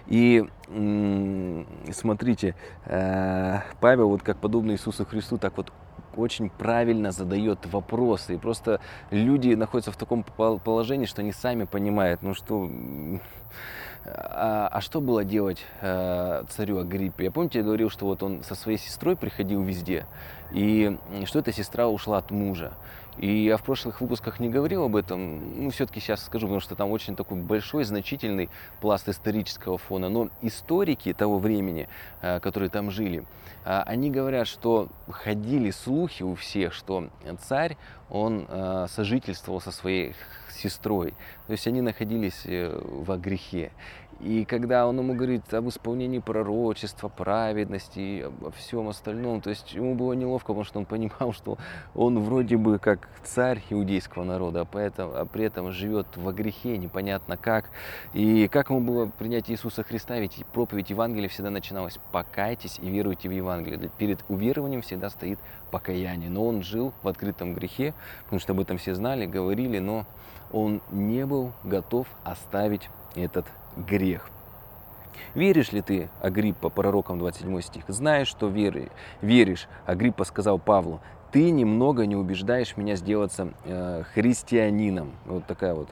и 0.08 0.46
смотрите, 1.92 2.56
э, 2.86 3.60
Павел, 3.80 4.10
вот 4.10 4.22
как 4.24 4.38
подобно 4.38 4.72
Иисусу 4.72 5.06
Христу, 5.06 5.38
так 5.38 5.56
вот 5.56 5.72
очень 6.20 6.50
правильно 6.50 7.12
задает 7.12 7.66
вопросы. 7.66 8.36
И 8.36 8.38
просто 8.38 8.80
люди 9.12 9.54
находятся 9.54 9.92
в 9.92 9.98
таком 9.98 10.24
положении, 10.24 11.06
что 11.06 11.22
они 11.22 11.32
сами 11.32 11.64
понимают, 11.64 12.22
ну 12.22 12.34
что, 12.34 12.70
а, 14.06 14.70
а 14.72 14.82
что 14.82 15.02
было 15.02 15.24
делать 15.24 15.66
э, 15.82 16.44
царю 16.50 16.80
Агриппе? 16.80 17.26
Я 17.26 17.32
помните, 17.32 17.60
я 17.60 17.66
говорил, 17.66 17.90
что 17.90 18.06
вот 18.06 18.24
он 18.24 18.44
со 18.44 18.56
своей 18.56 18.78
сестрой 18.78 19.16
приходил 19.16 19.62
везде, 19.62 20.06
и 20.52 20.98
что 21.26 21.40
эта 21.40 21.52
сестра 21.52 21.88
ушла 21.88 22.18
от 22.18 22.32
мужа. 22.32 22.74
И 23.20 23.44
я 23.44 23.58
в 23.58 23.64
прошлых 23.64 24.00
выпусках 24.00 24.40
не 24.40 24.48
говорил 24.48 24.84
об 24.84 24.96
этом, 24.96 25.64
ну, 25.64 25.70
все-таки 25.72 26.00
сейчас 26.00 26.24
скажу, 26.24 26.48
потому 26.48 26.62
что 26.62 26.76
там 26.76 26.90
очень 26.90 27.18
такой 27.18 27.38
большой, 27.38 27.84
значительный 27.84 28.50
пласт 28.80 29.10
исторического 29.10 29.78
фона. 29.78 30.08
Но 30.08 30.30
историки 30.42 31.14
того 31.14 31.38
времени, 31.38 31.90
э, 32.22 32.40
которые 32.40 32.70
там 32.70 32.90
жили, 32.92 33.26
э, 33.66 33.82
они 33.86 34.10
говорят, 34.10 34.48
что 34.48 34.88
ходили 35.10 35.70
слухи 35.72 36.24
у 36.24 36.36
всех, 36.36 36.74
что 36.74 37.10
царь, 37.42 37.76
он 38.10 38.46
э, 38.48 38.88
сожительствовал 38.90 39.60
со 39.60 39.72
своей 39.72 40.16
сестрой. 40.50 41.14
То 41.48 41.52
есть 41.52 41.68
они 41.68 41.82
находились 41.82 42.46
во 42.46 43.18
грехе. 43.18 43.72
И 44.22 44.44
когда 44.44 44.86
он 44.86 44.98
ему 45.00 45.14
говорит 45.14 45.54
об 45.54 45.70
исполнении 45.70 46.20
пророчества, 46.20 47.08
праведности 47.08 48.24
обо 48.26 48.52
всем 48.52 48.90
остальном, 48.90 49.40
то 49.40 49.50
есть 49.50 49.74
ему 49.74 49.96
было 49.96 50.12
неловко, 50.12 50.48
потому 50.48 50.66
что 50.66 50.80
он 50.80 50.86
понимал, 50.86 51.32
что 51.34 51.58
он 51.96 52.20
вроде 52.20 52.58
бы 52.58 52.80
как 52.80 53.08
царь 53.24 53.64
иудейского 53.70 54.26
народа, 54.26 54.62
а, 54.62 54.66
поэтому, 54.66 55.16
а 55.16 55.26
при 55.26 55.46
этом 55.46 55.72
живет 55.72 56.06
во 56.18 56.34
грехе, 56.34 56.78
непонятно 56.78 57.38
как. 57.38 57.70
И 58.14 58.50
как 58.50 58.70
ему 58.70 58.82
было 58.82 59.06
принять 59.06 59.50
Иисуса 59.50 59.84
Христа, 59.84 60.20
ведь 60.20 60.46
проповедь 60.54 60.90
Евангелия 60.90 61.30
всегда 61.30 61.50
начиналась 61.50 61.98
«покайтесь 62.12 62.78
и 62.82 62.90
веруйте 62.90 63.30
в 63.30 63.32
Евангелие». 63.32 63.90
Перед 63.98 64.20
уверованием 64.28 64.82
всегда 64.82 65.10
стоит 65.10 65.40
покаяние. 65.72 66.30
Но 66.30 66.46
он 66.46 66.62
жил 66.62 66.94
в 67.04 67.08
открытом 67.08 67.54
грехе, 67.54 67.94
потому 68.26 68.42
что 68.42 68.52
об 68.52 68.60
этом 68.60 68.78
все 68.78 68.96
знали, 68.96 69.26
говорили, 69.26 69.80
но 69.80 70.06
он 70.52 70.82
не 70.92 71.26
был 71.26 71.54
готов 71.64 72.08
оставить 72.24 72.90
этот 73.16 73.46
грех. 73.76 74.30
Веришь 75.36 75.72
ли 75.72 75.82
ты, 75.82 76.10
Агриппа, 76.22 76.70
пророкам 76.70 77.20
27 77.20 77.62
стих? 77.62 77.84
Знаешь, 77.88 78.28
что 78.28 78.48
веры, 78.48 78.90
веришь, 79.22 79.68
Агриппа 79.86 80.24
сказал 80.24 80.58
Павлу, 80.58 81.02
ты 81.32 81.52
немного 81.52 82.06
не 82.06 82.16
убеждаешь 82.16 82.76
меня 82.76 82.96
сделаться 82.96 83.54
э, 83.66 84.04
христианином. 84.14 85.12
Вот 85.26 85.46
такая 85.46 85.76
вот. 85.76 85.90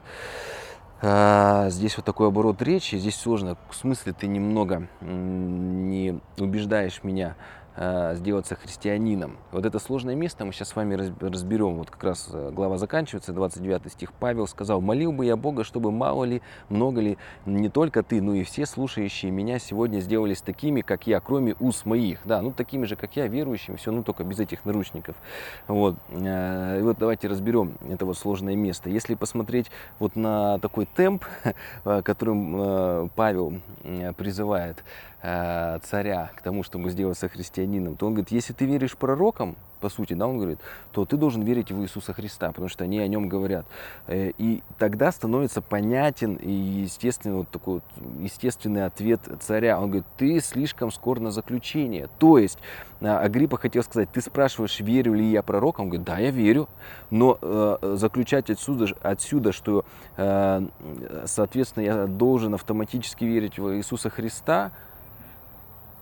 А, 1.00 1.68
здесь 1.70 1.96
вот 1.96 2.04
такой 2.04 2.28
оборот 2.28 2.60
речи, 2.60 2.96
здесь 2.96 3.14
сложно. 3.14 3.56
В 3.70 3.76
смысле 3.76 4.12
ты 4.12 4.26
немного 4.26 4.88
не 5.00 6.18
убеждаешь 6.38 7.04
меня 7.04 7.36
сделаться 7.78 8.56
христианином. 8.56 9.36
Вот 9.52 9.64
это 9.64 9.78
сложное 9.78 10.16
место 10.16 10.44
мы 10.44 10.52
сейчас 10.52 10.70
с 10.70 10.76
вами 10.76 10.94
разберем. 10.94 11.76
Вот 11.76 11.90
как 11.90 12.02
раз 12.02 12.28
э, 12.32 12.50
глава 12.52 12.76
заканчивается, 12.76 13.32
29 13.32 13.92
стих. 13.92 14.12
Павел 14.14 14.48
сказал, 14.48 14.80
молил 14.80 15.12
бы 15.12 15.24
я 15.26 15.36
Бога, 15.36 15.62
чтобы 15.62 15.92
мало 15.92 16.24
ли, 16.24 16.42
много 16.68 17.00
ли, 17.00 17.18
не 17.46 17.68
только 17.68 18.02
ты, 18.02 18.20
но 18.20 18.34
и 18.34 18.42
все 18.42 18.66
слушающие 18.66 19.30
меня 19.30 19.60
сегодня 19.60 20.00
сделались 20.00 20.40
такими, 20.40 20.80
как 20.80 21.06
я, 21.06 21.20
кроме 21.20 21.54
уст 21.60 21.86
моих. 21.86 22.18
Да, 22.24 22.42
ну 22.42 22.50
такими 22.50 22.84
же, 22.84 22.96
как 22.96 23.14
я, 23.14 23.28
верующими, 23.28 23.76
все, 23.76 23.92
ну 23.92 24.02
только 24.02 24.24
без 24.24 24.40
этих 24.40 24.64
наручников. 24.64 25.14
Вот. 25.68 25.94
Э, 26.08 26.80
и 26.80 26.82
вот 26.82 26.98
давайте 26.98 27.28
разберем 27.28 27.78
это 27.88 28.06
вот 28.06 28.18
сложное 28.18 28.56
место. 28.56 28.90
Если 28.90 29.14
посмотреть 29.14 29.70
вот 30.00 30.16
на 30.16 30.58
такой 30.58 30.86
темп, 30.86 31.24
которым 31.84 33.10
Павел 33.14 33.60
призывает 34.16 34.82
царя 35.20 36.30
к 36.36 36.42
тому, 36.42 36.62
чтобы 36.62 36.90
сделаться 36.90 37.28
христианином, 37.28 37.96
то 37.96 38.06
он 38.06 38.14
говорит, 38.14 38.30
если 38.30 38.52
ты 38.52 38.66
веришь 38.66 38.96
пророкам, 38.96 39.56
по 39.78 39.88
сути, 39.88 40.14
да, 40.14 40.26
он 40.26 40.38
говорит, 40.38 40.58
то 40.92 41.04
ты 41.04 41.16
должен 41.16 41.42
верить 41.42 41.70
в 41.70 41.80
Иисуса 41.82 42.12
Христа, 42.12 42.48
потому 42.48 42.68
что 42.68 42.84
они 42.84 42.98
о 42.98 43.06
нем 43.06 43.28
говорят. 43.28 43.66
Э, 44.06 44.30
и 44.36 44.62
тогда 44.78 45.12
становится 45.12 45.62
понятен 45.62 46.34
и 46.34 46.50
естественный, 46.50 47.36
вот 47.36 47.48
такой 47.48 47.74
вот, 47.74 47.84
естественный 48.20 48.84
ответ 48.84 49.20
царя. 49.40 49.78
Он 49.78 49.90
говорит, 49.90 50.06
ты 50.16 50.40
слишком 50.40 50.90
скор 50.90 51.20
на 51.20 51.30
заключение. 51.30 52.08
То 52.18 52.38
есть 52.38 52.58
а, 53.00 53.20
Агриппа 53.20 53.56
хотел 53.56 53.82
сказать, 53.82 54.10
ты 54.12 54.20
спрашиваешь, 54.20 54.80
верю 54.80 55.14
ли 55.14 55.24
я 55.30 55.42
пророкам? 55.42 55.84
Он 55.84 55.90
говорит, 55.90 56.06
да, 56.06 56.18
я 56.18 56.30
верю. 56.30 56.68
Но 57.10 57.38
э, 57.40 57.94
заключать 57.96 58.50
отсюда, 58.50 58.86
отсюда, 59.02 59.52
что, 59.52 59.84
э, 60.16 60.66
соответственно, 61.26 61.84
я 61.84 62.06
должен 62.06 62.54
автоматически 62.54 63.24
верить 63.24 63.58
в 63.58 63.76
Иисуса 63.76 64.10
Христа– 64.10 64.72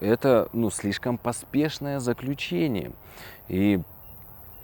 это 0.00 0.48
ну, 0.52 0.70
слишком 0.70 1.18
поспешное 1.18 2.00
заключение. 2.00 2.92
И 3.48 3.80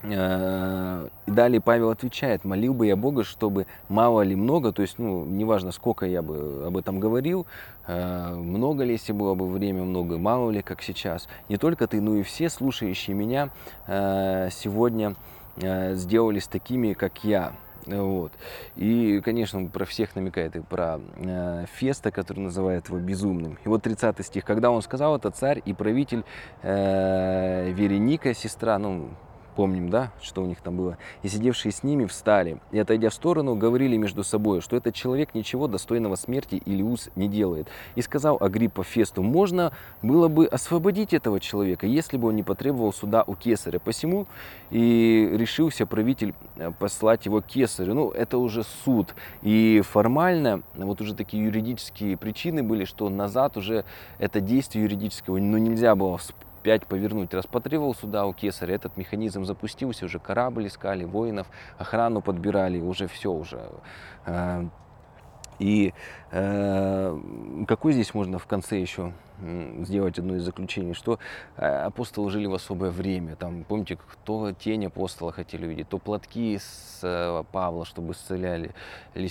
Э, 0.03 1.09
и 1.27 1.31
далее 1.31 1.61
Павел 1.61 1.91
отвечает, 1.91 2.45
молил 2.45 2.75
бы 2.75 2.87
я 2.87 2.97
Бога, 2.97 3.23
чтобы 3.25 3.67
мало 3.89 4.23
ли 4.23 4.35
много, 4.35 4.73
то 4.73 4.83
есть, 4.83 4.99
ну, 4.99 5.25
неважно, 5.25 5.71
сколько 5.71 6.07
я 6.07 6.23
бы 6.23 6.65
об 6.67 6.77
этом 6.77 6.99
говорил, 6.99 7.47
э, 7.87 8.35
много 8.35 8.85
ли, 8.85 8.93
если 8.93 9.13
было 9.13 9.35
бы 9.35 9.49
время 9.49 9.85
много, 9.85 10.19
мало 10.19 10.51
ли, 10.51 10.63
как 10.63 10.83
сейчас. 10.83 11.29
Не 11.49 11.57
только 11.57 11.87
ты, 11.87 12.01
но 12.01 12.17
и 12.17 12.23
все 12.23 12.51
слушающие 12.51 13.15
меня 13.15 13.51
э, 13.87 14.49
сегодня 14.51 15.15
сделались 15.55 16.47
такими, 16.47 16.95
как 16.95 17.25
я. 17.25 17.53
Вот. 17.87 18.33
И, 18.77 19.21
конечно, 19.25 19.67
про 19.67 19.85
всех 19.85 20.15
намекает 20.15 20.57
и 20.57 20.61
про 20.61 21.01
э, 21.17 21.67
Феста, 21.75 22.11
который 22.11 22.41
называет 22.41 22.89
его 22.89 22.99
безумным. 22.99 23.59
И 23.65 23.69
вот 23.69 23.83
30 23.83 24.25
стих. 24.25 24.45
Когда 24.45 24.71
он 24.71 24.83
сказал 24.83 25.17
это, 25.17 25.31
царь 25.31 25.61
и 25.65 25.73
правитель 25.73 26.25
э, 26.63 27.73
Вереника, 27.73 28.35
сестра, 28.35 28.79
ну, 28.79 29.11
помним, 29.53 29.91
да, 29.91 30.11
что 30.21 30.43
у 30.43 30.47
них 30.47 30.61
там 30.61 30.77
было, 30.77 30.99
и 31.23 31.29
сидевшие 31.29 31.73
с 31.73 31.83
ними 31.83 32.07
встали, 32.07 32.59
и, 32.71 32.79
отойдя 32.79 33.11
в 33.11 33.15
сторону, 33.15 33.55
говорили 33.55 33.97
между 33.97 34.25
собой, 34.25 34.61
что 34.61 34.77
этот 34.77 34.95
человек 34.95 35.35
ничего 35.35 35.69
достойного 35.69 36.17
смерти 36.17 36.57
или 36.65 36.83
уз 36.83 37.11
не 37.17 37.29
делает. 37.29 37.69
И 37.95 38.03
сказал 38.03 38.39
Агриппа 38.41 38.85
Фесту, 38.85 39.23
можно 39.23 39.73
было 40.03 40.29
бы 40.29 40.47
освободить 40.47 41.13
этого 41.13 41.41
человека, 41.41 41.87
если 41.87 42.17
бы 42.17 42.29
он 42.29 42.37
не 42.37 42.43
потребовал 42.43 42.93
суда 42.93 43.25
у 43.27 43.35
кесаря. 43.35 43.79
Посему 43.79 44.27
и 44.71 45.29
решился 45.33 45.87
правитель 45.87 46.35
э, 46.57 46.71
послать 46.79 47.27
его 47.27 47.41
к 47.41 47.47
кесарю. 47.47 47.95
Ну, 47.95 48.11
это 48.11 48.39
уже 48.39 48.65
суд. 48.85 49.15
И 49.43 49.83
формально, 49.85 50.63
вот 50.75 51.01
уже 51.01 51.15
такие 51.15 51.45
юридические 51.45 52.17
причины 52.17 52.63
были, 52.63 52.85
что 52.85 53.09
назад 53.09 53.57
уже 53.57 53.85
это 54.19 54.41
действие 54.41 54.85
юридического, 54.85 55.39
ну, 55.39 55.59
нельзя 55.59 55.95
было 55.95 56.19
5 56.63 56.87
повернуть. 56.87 57.35
Раз 57.35 57.47
потребовал 57.47 57.95
сюда 57.95 58.27
у 58.27 58.33
кесаря, 58.33 58.75
этот 58.75 58.97
механизм 58.97 59.45
запустился, 59.45 60.07
уже 60.07 60.19
корабль 60.19 60.67
искали, 60.67 61.05
воинов, 61.05 61.47
охрану 61.79 62.21
подбирали, 62.23 62.81
уже 62.81 63.07
все 63.07 63.31
уже. 63.31 63.69
Э, 64.27 64.65
и 65.59 65.93
э, 66.31 67.21
какой 67.69 67.93
здесь 67.93 68.15
можно 68.15 68.39
в 68.39 68.47
конце 68.47 68.81
еще 68.81 69.13
сделать 69.81 70.19
одно 70.19 70.37
из 70.37 70.45
заключений, 70.45 70.95
что 70.95 71.19
э, 71.57 71.67
апостолы 71.67 72.31
жили 72.31 72.47
в 72.47 72.55
особое 72.55 72.91
время. 72.91 73.37
Там, 73.37 73.65
помните, 73.65 73.97
кто 73.97 74.53
тень 74.53 74.87
апостола 74.87 75.33
хотели 75.33 75.67
видеть, 75.67 75.89
то 75.89 75.99
платки 75.99 76.59
с 76.59 77.45
Павла, 77.51 77.85
чтобы 77.85 78.13
исцелялись 78.13 78.73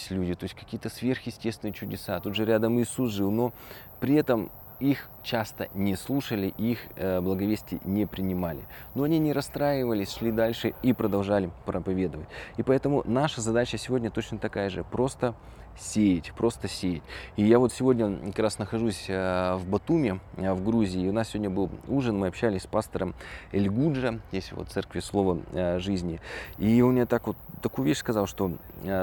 люди, 0.10 0.36
то 0.36 0.44
есть 0.44 0.56
какие-то 0.56 0.90
сверхъестественные 0.90 1.74
чудеса. 1.74 2.20
Тут 2.20 2.36
же 2.36 2.46
рядом 2.46 2.80
Иисус 2.80 3.12
жил, 3.12 3.32
но 3.32 3.54
при 4.00 4.16
этом 4.16 4.52
их 4.82 5.10
часто 5.24 5.70
не 5.76 5.96
слушали, 5.96 6.48
их 6.58 6.80
э, 6.96 7.22
благовестие 7.22 7.80
не 7.86 8.08
принимали. 8.08 8.62
Но 8.96 9.04
они 9.04 9.20
не 9.20 9.32
расстраивались, 9.32 10.14
шли 10.14 10.32
дальше 10.32 10.74
и 10.82 10.92
продолжали 10.94 11.52
проповедовать. 11.66 12.28
И 12.58 12.64
поэтому 12.64 13.04
наша 13.06 13.42
задача 13.42 13.78
сегодня 13.78 14.10
точно 14.10 14.40
такая 14.40 14.70
же. 14.70 14.84
Просто 14.84 15.36
сеять, 15.78 16.34
просто 16.36 16.68
сеять. 16.68 17.04
И 17.36 17.44
я 17.44 17.60
вот 17.60 17.72
сегодня 17.72 18.18
как 18.32 18.40
раз 18.40 18.58
нахожусь 18.58 19.06
э, 19.08 19.56
в 19.56 19.70
Батуме, 19.70 20.20
э, 20.38 20.52
в 20.52 20.66
Грузии. 20.66 21.04
И 21.04 21.10
у 21.10 21.14
нас 21.14 21.30
сегодня 21.30 21.52
был 21.52 21.70
ужин, 21.88 22.18
мы 22.18 22.28
общались 22.28 22.64
с 22.64 22.68
пастором 22.68 23.14
Эльгуджа, 23.52 24.20
здесь 24.32 24.52
вот 24.52 24.70
церкви 24.70 25.00
Слова 25.00 25.38
жизни. 25.80 26.20
И 26.58 26.82
он 26.82 26.94
мне 26.94 27.06
так 27.06 27.28
вот 27.28 27.38
такую 27.62 27.88
вещь 27.88 28.00
сказал, 28.00 28.26
что 28.26 28.52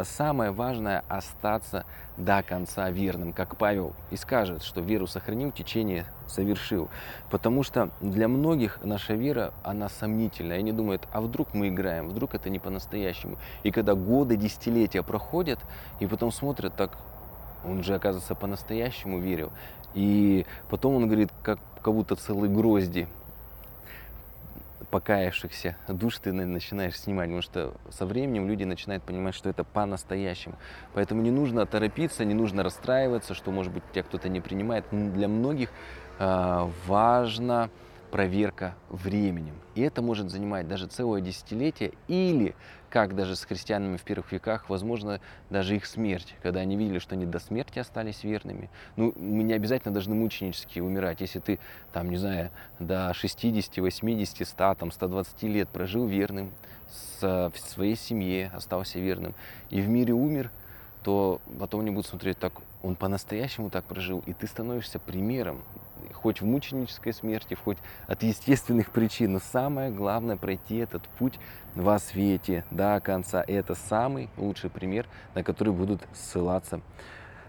самое 0.03 0.51
важное 0.51 1.05
остаться 1.09 1.87
до 2.19 2.43
конца 2.43 2.91
верным, 2.91 3.33
как 3.33 3.57
Павел 3.57 3.95
и 4.11 4.17
скажет, 4.17 4.63
что 4.63 4.81
веру 4.81 5.07
сохранил, 5.07 5.53
течение 5.53 6.05
совершил. 6.27 6.89
Потому 7.31 7.63
что 7.63 7.91
для 8.01 8.29
многих 8.29 8.81
наша 8.83 9.15
вера, 9.15 9.55
она 9.63 9.89
сомнительная. 9.89 10.59
Они 10.59 10.73
думают, 10.73 11.07
а 11.13 11.21
вдруг 11.21 11.55
мы 11.55 11.69
играем, 11.69 12.09
вдруг 12.09 12.35
это 12.35 12.51
не 12.51 12.59
по-настоящему. 12.59 13.39
И 13.63 13.71
когда 13.71 13.95
годы, 13.95 14.37
десятилетия 14.37 15.03
проходят, 15.03 15.61
и 16.01 16.07
потом 16.07 16.33
смотрят 16.33 16.75
так, 16.77 16.99
он 17.65 17.83
же, 17.83 17.95
оказывается, 17.95 18.35
по-настоящему 18.35 19.21
верил. 19.21 19.53
И 19.95 20.45
потом 20.69 20.97
он 20.97 21.07
говорит, 21.07 21.31
как, 21.43 21.61
как 21.83 21.95
будто 21.95 22.17
целые 22.17 22.53
грозди 22.53 23.09
покаявшихся 24.91 25.77
душ 25.89 26.19
ты 26.19 26.33
начинаешь 26.33 26.99
снимать, 26.99 27.27
потому 27.27 27.43
что 27.43 27.75
со 27.91 28.07
временем 28.07 28.49
люди 28.49 28.65
начинают 28.65 29.03
понимать, 29.03 29.35
что 29.35 29.49
это 29.49 29.65
по-настоящему. 29.65 30.57
Поэтому 30.95 31.23
не 31.23 31.31
нужно 31.31 31.67
торопиться, 31.67 32.25
не 32.25 32.35
нужно 32.35 32.63
расстраиваться, 32.63 33.35
что, 33.35 33.51
может 33.51 33.73
быть, 33.73 33.83
тебя 33.93 34.03
кто-то 34.03 34.29
не 34.29 34.41
принимает. 34.41 34.85
Для 34.91 35.29
многих 35.29 35.71
э, 36.19 36.71
важно 36.87 37.71
проверка 38.11 38.75
временем. 38.89 39.55
И 39.75 39.83
это 39.83 40.03
может 40.03 40.31
занимать 40.31 40.67
даже 40.69 40.87
целое 40.87 41.21
десятилетие 41.21 41.93
или, 42.09 42.55
как 42.91 43.15
даже 43.15 43.37
с 43.37 43.45
христианами 43.45 43.97
в 43.97 44.03
первых 44.03 44.33
веках, 44.33 44.69
возможно, 44.69 45.21
даже 45.51 45.77
их 45.77 45.87
смерть, 45.87 46.35
когда 46.43 46.61
они 46.61 46.77
видели, 46.77 46.99
что 46.99 47.15
они 47.15 47.27
до 47.27 47.39
смерти 47.39 47.79
остались 47.79 48.25
верными. 48.25 48.71
Ну, 48.97 49.13
мы 49.17 49.43
не 49.43 49.53
обязательно 49.53 49.93
должны 49.93 50.15
мученически 50.15 50.81
умирать. 50.81 51.21
Если 51.21 51.41
ты, 51.41 51.59
там, 51.93 52.11
не 52.11 52.17
знаю, 52.17 52.51
до 52.79 53.13
60, 53.15 53.77
80, 53.79 54.49
100, 54.49 54.75
там, 54.75 54.91
120 54.91 55.43
лет 55.45 55.69
прожил 55.69 56.07
верным, 56.07 56.53
с, 56.89 57.53
в 57.55 57.59
своей 57.59 57.97
семье 57.97 58.51
остался 58.55 58.99
верным, 58.99 59.35
и 59.69 59.81
в 59.81 59.89
мире 59.89 60.15
умер, 60.15 60.51
то 61.03 61.41
потом 61.59 61.81
они 61.81 61.91
будут 61.91 62.07
смотреть 62.07 62.39
так, 62.39 62.53
он 62.83 62.97
по-настоящему 62.97 63.71
так 63.71 63.85
прожил, 63.85 64.23
и 64.27 64.33
ты 64.33 64.47
становишься 64.47 64.99
примером 64.99 65.63
хоть 66.13 66.41
в 66.41 66.45
мученической 66.45 67.13
смерти, 67.13 67.55
хоть 67.55 67.79
от 68.07 68.23
естественных 68.23 68.91
причин. 68.91 69.35
Но 69.35 69.39
самое 69.41 69.91
главное 69.91 70.37
пройти 70.37 70.77
этот 70.77 71.03
путь 71.19 71.39
во 71.75 71.99
свете 71.99 72.65
до 72.71 73.01
конца. 73.01 73.45
Это 73.47 73.75
самый 73.75 74.29
лучший 74.37 74.71
пример, 74.71 75.07
на 75.35 75.43
который 75.43 75.73
будут 75.73 76.03
ссылаться 76.13 76.81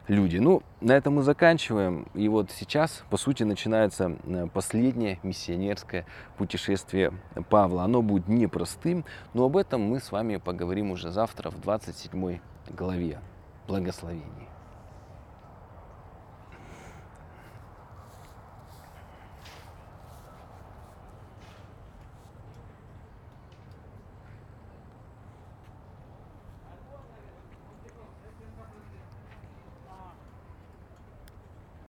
люди. 0.09 0.37
Ну, 0.37 0.63
на 0.81 0.93
этом 0.93 1.15
мы 1.15 1.23
заканчиваем. 1.23 2.07
И 2.13 2.27
вот 2.27 2.51
сейчас, 2.51 3.03
по 3.09 3.17
сути, 3.17 3.43
начинается 3.43 4.17
э, 4.25 4.47
последнее 4.53 5.19
миссионерское 5.23 6.05
путешествие 6.37 7.13
Павла. 7.49 7.83
Оно 7.83 8.01
будет 8.01 8.27
непростым, 8.27 9.05
но 9.33 9.45
об 9.45 9.55
этом 9.55 9.81
мы 9.81 9.99
с 9.99 10.11
вами 10.11 10.37
поговорим 10.37 10.91
уже 10.91 11.11
завтра 11.11 11.49
в 11.51 11.61
27 11.61 12.39
главе. 12.75 13.19
Благословений. 13.67 14.48